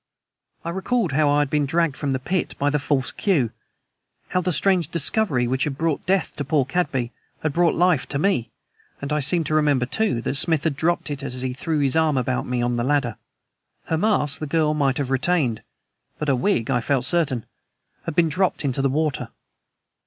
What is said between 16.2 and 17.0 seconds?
her wig, I